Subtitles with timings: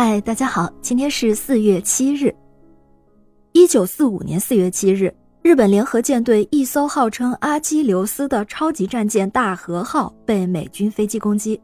[0.00, 2.32] 嗨，大家好，今天是四月七日。
[3.50, 11.60] 一九四五年四月七日，日本联合舰队一艘号称阿基琉斯的超级战舰“大和号”被美军飞机攻击。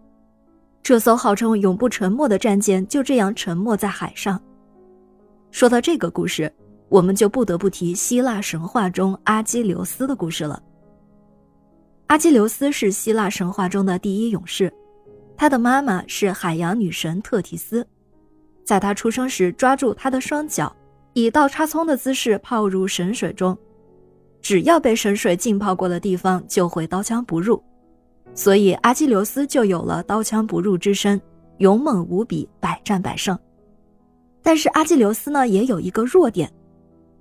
[0.83, 4.43] 这艘号称永不沉没的战舰就这样沉没在海上。
[5.53, 6.53] 说到这个故事，
[6.89, 10.61] 我们就不得不提希腊神话中阿基琉斯的故事了。
[12.09, 14.73] 阿基琉斯是希腊神话中的第一勇士，
[15.37, 17.87] 他的妈妈是海洋女神特提斯。
[18.65, 20.75] 在他出生时，抓住他的双脚，
[21.13, 23.57] 以倒插葱的姿势泡入神水中，
[24.41, 27.63] 只要被神水浸泡过的地方就会刀枪不入，
[28.35, 31.21] 所以阿基琉斯就有了刀枪不入之身，
[31.59, 33.39] 勇猛无比，百战百胜。
[34.43, 36.51] 但是阿基琉斯呢，也有一个弱点，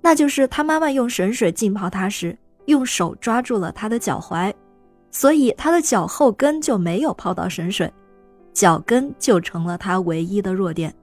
[0.00, 2.36] 那就是他妈妈用神水浸泡他时，
[2.66, 4.52] 用手抓住了他的脚踝，
[5.10, 7.92] 所以他的脚后跟就没有泡到神水，
[8.52, 10.94] 脚跟就成了他唯一的弱点。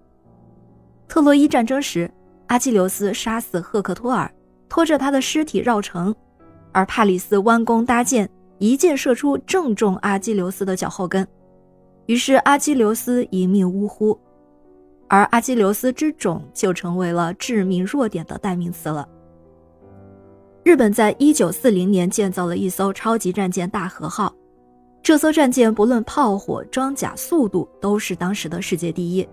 [1.11, 2.09] 特洛伊战争时，
[2.47, 4.33] 阿基琉斯杀死赫克托尔，
[4.69, 6.15] 拖着他的尸体绕城，
[6.71, 11.27] 而帕里斯弯弓搭箭，一箭射出，正中阿基琉斯的脚后跟，
[12.05, 14.17] 于是阿基琉斯一命呜呼，
[15.09, 19.05] 而阿基琉斯之踵就成为了致命弱点的代名词了。
[20.63, 24.33] 日本在一九四零年建造了一艘超级战舰“大和号”，
[25.03, 29.27] 这艘战舰不论炮火、装甲、速度，都是当时的世界第一。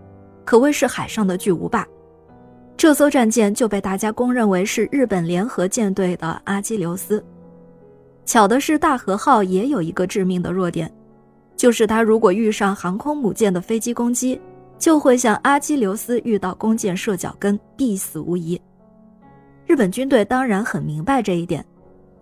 [0.48, 1.86] 可谓是海上的巨无霸，
[2.74, 7.22] 这艘战舰就被大家公认为是日本联合舰队的阿基琉斯。
[8.24, 10.90] 巧的是，大和号也有一个致命的弱点，
[11.54, 14.40] 就是它如果遇上航空母舰的飞机攻击，
[14.78, 18.58] 就会像阿基琉斯遇到弓箭射脚跟，必死无疑。
[19.66, 21.62] 日本军队当然很明白这一点，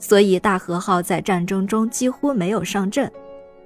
[0.00, 3.08] 所以大和号在战争中几乎没有上阵，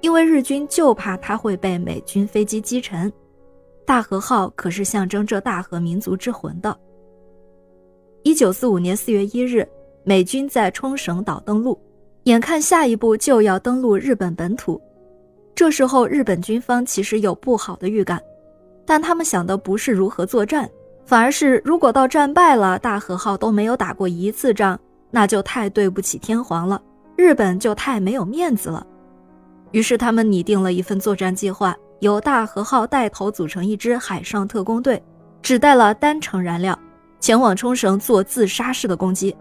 [0.01, 3.11] 因为日军就怕它会被美军飞机击沉。
[3.91, 6.73] 大和号可是象征着大和民族之魂的。
[8.23, 9.67] 一九四五年四月一日，
[10.05, 11.77] 美军在冲绳岛登陆，
[12.23, 14.81] 眼看下一步就要登陆日本本土。
[15.53, 18.17] 这时候，日本军方其实有不好的预感，
[18.85, 20.69] 但他们想的不是如何作战，
[21.05, 24.79] 反而是如果到战败了，大和号都没有打过一次仗，
[25.09, 26.81] 那就太对不起天皇了，
[27.17, 28.87] 日本就太没有面子了。
[29.71, 31.75] 于是，他们拟定了一份作战计划。
[32.01, 35.01] 由大和号带头组成一支海上特工队，
[35.43, 36.77] 只带了单程燃料，
[37.19, 39.35] 前往冲绳做自杀式的攻击，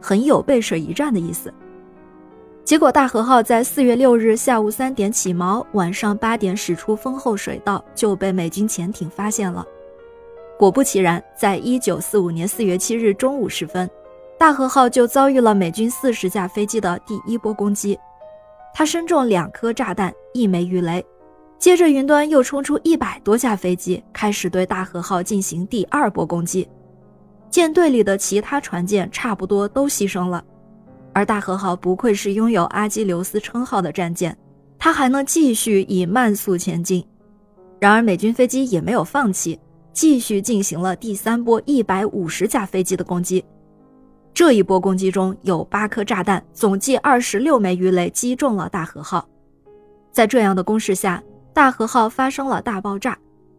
[0.00, 1.52] 很有背水一战的意思。
[2.64, 9.66] 结果大和号在四月六日下午三点起锚，晚上八点驶出丰后水道，就被美军潜艇发现了。
[10.56, 13.90] 果不其然，在一九四五年四月七日中午时分，
[14.38, 17.98] 大和号就遭遇了美军四十架飞机的第一波攻击，
[18.72, 21.04] 它身中两颗炸弹，一枚鱼雷。
[21.58, 26.68] 接着，云端又冲出一百多架飞机，开始对大和号进行第二波攻击。
[27.50, 30.44] 舰队里的其他船舰差不多都牺牲了，
[31.12, 34.36] 而大和号不愧是拥有阿基琉斯称号的战舰，
[34.78, 37.04] 它还能继续以慢速前进。
[37.80, 39.58] 然而，美军飞机也没有放弃，
[39.92, 43.44] 继续进行了第三波一百五十架飞机的攻击。
[44.34, 49.26] 这一波攻击中有八颗炸弹，总计二十六枚鱼雷击中了大和号。
[50.12, 51.22] 在这样的攻势下，
[51.56, 53.16] 大和号发生了大爆炸，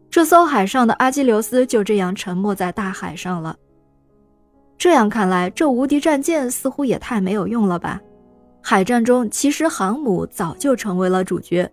[0.08, 3.56] 这艘海上的阿基琉斯就这样沉没在大海上了。
[4.78, 8.00] 这样看来，这无敌战舰似乎也太没有用了吧？
[8.62, 11.68] 海战中，其实航母早就成为了主角，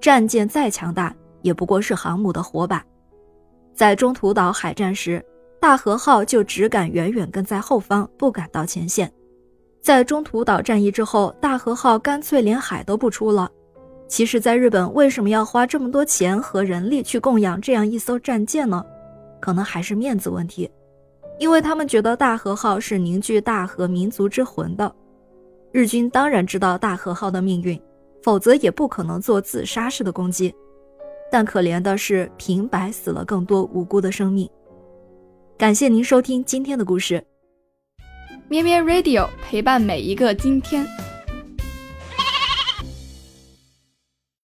[0.00, 2.84] 战舰再强大，也不过是航母的火把。
[3.72, 5.24] 在中途岛海战时，
[5.60, 9.08] 大和号就只敢远远跟在后方，不敢到前线。
[9.80, 13.48] 在中途岛战役之后，大和号干脆连海都不出了。
[14.08, 18.82] 其实，在日本为什么要花这么多钱和人力去供养这样一艘战舰呢？
[19.38, 20.68] 可能还是面子问题，
[21.38, 24.92] 因为他们觉得大和号是凝聚大和民族之魂的。
[25.70, 27.80] 日军当然知道大和号的命运，
[28.22, 30.52] 否则也不可能做自杀式的攻击。
[31.30, 34.48] 但可怜的是，平白死了更多无辜的生命。
[35.58, 37.22] 感谢您收听今天的故事，
[38.48, 40.86] 咩咩 Radio 陪伴每一个今天。